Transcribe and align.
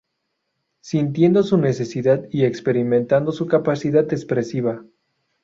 Sintiendo 0.79 1.43
su 1.43 1.59
necesidad 1.59 2.25
y 2.31 2.45
experimentando 2.45 3.31
su 3.31 3.45
capacidad 3.45 4.11
expresiva. 4.11 4.83